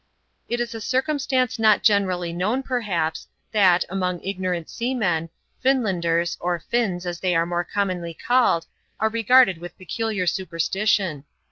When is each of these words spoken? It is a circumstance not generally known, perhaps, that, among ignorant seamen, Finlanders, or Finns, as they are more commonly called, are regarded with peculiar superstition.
It 0.49 0.59
is 0.59 0.73
a 0.73 0.81
circumstance 0.81 1.59
not 1.59 1.83
generally 1.83 2.33
known, 2.33 2.63
perhaps, 2.63 3.27
that, 3.51 3.85
among 3.87 4.19
ignorant 4.23 4.67
seamen, 4.67 5.29
Finlanders, 5.59 6.39
or 6.39 6.57
Finns, 6.57 7.05
as 7.05 7.19
they 7.19 7.35
are 7.35 7.45
more 7.45 7.63
commonly 7.63 8.15
called, 8.15 8.65
are 8.99 9.09
regarded 9.09 9.59
with 9.59 9.77
peculiar 9.77 10.25
superstition. 10.25 11.23